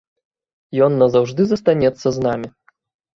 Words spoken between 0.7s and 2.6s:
Ён назаўжды застанецца з намі.